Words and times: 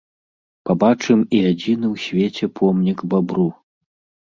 Пабачым 0.69 1.19
і 1.25 1.39
адзіны 1.51 1.85
ў 1.93 2.07
свеце 2.07 2.51
помнік 2.59 3.07
бабру! 3.15 3.49